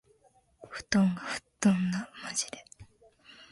[0.67, 2.09] 布団が吹っ飛んだ。
[2.25, 2.65] （まじで）